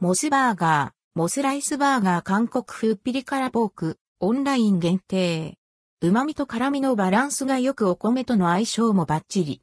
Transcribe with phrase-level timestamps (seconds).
[0.00, 5.58] モスバーガー、モスライスバーガー韓国風ピリ辛ポーク、オンライン限定。
[6.00, 9.60] 旨味と辛味のバランスが良くお米との相性もバッチリ。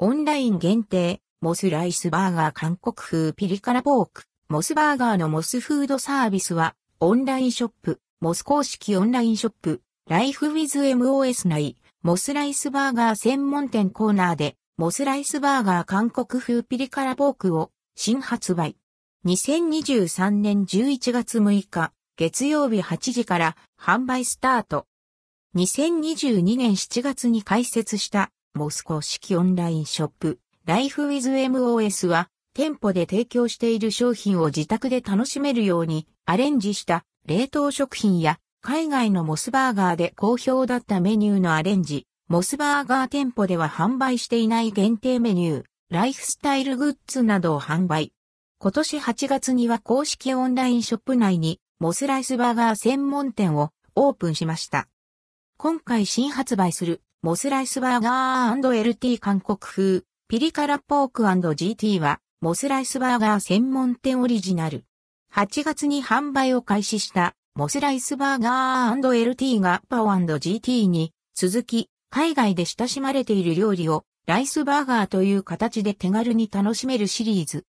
[0.00, 18.76] オンライン限定、モスライスバーガー韓国風ピリ辛ポーク、モスバーガーのモスフードサービスは、オンラインショップ、モス公式オンラインショップ、ライフウィズ MOS 内、モスライスバーガー専門店コーナーで、モスライスバーガー韓国風ピリ辛ポークを新発売。
[19.24, 24.84] 2023年11月6日、月曜日8時から販売スタート。
[25.56, 48.12] 2022年7月に開設したモス公式オンラインショップ、ライフウィズ MOS は、店舗で提供している商品を自宅で楽しめるようにアレンジした冷凍食品や海外のモスバーガーで好評だったメニューのアレンジ、モスバーガー店舗では販売していない限定メニュー、ライフスタイルグッズなどを販売。
[48.58, 54.88] 今年8月には公式オンラインショップ内にモスライスバーガー専門店をオープンしました。
[55.56, 64.84] 今回新発売するモスライスバーガー &LT 韓国風、ピリ辛ポーク &GT は、モスライスバーガー専門店オリジナル。
[65.32, 77.66] 8月に販売を開始した、モスライスバーガー &LT がパオ &GT に続き、海外で親しまれている料理を、ライスバーガーという形で手軽に楽しめるシリーズ。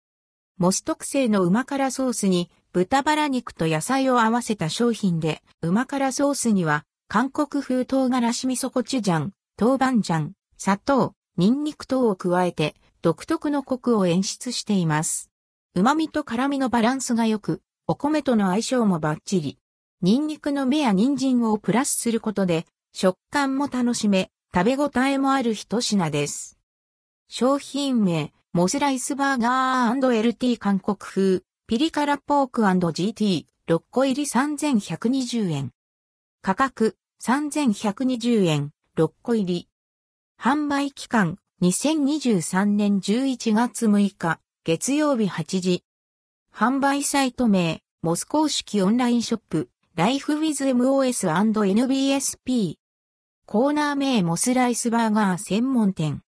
[0.58, 15.30] モス特製の旨辛ソースに豚バラ肉と野菜を合わせた商品で、旨辛ソースには韓国風唐辛子味噌コチュジャン、豆板醤、砂糖、ニンニク等を加えて独特のコクを演出しています。
[15.75, 19.59] 旨味と辛味のバランスが良く、お米との相性もバッチリ。
[20.02, 26.58] ニンニクの芽や人参をプラスすることで、食感も楽しめ、食べ応えもある一品です。
[27.28, 35.72] 商品名、モスライスバーガー &LT 韓国風、ピリ辛ポーク &GT、6個入り3120円。
[36.41, 38.72] 価格、3120円。
[38.97, 39.69] 6個入り。
[40.38, 45.85] 販売期間、2023年11月6日、月曜日8時。
[46.53, 52.81] 販売サイト名、モス公式オンラインショップ、ライフウィズ MOS&NBSP。
[53.51, 56.22] コーナー名モスライスバーガー専門店。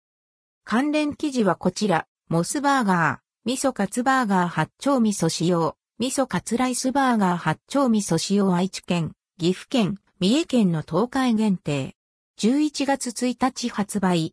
[0.66, 11.96] 関連記事はこちら、モスバーガー、味噌カツバーガー八丁味噌使用、味噌カツライスバーガー八丁味噌使用愛知県、岐阜県、三重県の東海限定。
[12.42, 14.32] 11月1日発売。